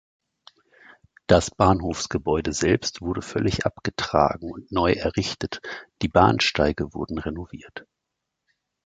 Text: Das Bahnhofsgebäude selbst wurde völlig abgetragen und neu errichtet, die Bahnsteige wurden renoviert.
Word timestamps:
Das 1.27 1.51
Bahnhofsgebäude 1.51 2.53
selbst 2.53 3.01
wurde 3.01 3.21
völlig 3.21 3.67
abgetragen 3.67 4.51
und 4.51 4.71
neu 4.71 4.93
errichtet, 4.93 5.61
die 6.01 6.07
Bahnsteige 6.07 6.95
wurden 6.95 7.19
renoviert. 7.19 7.85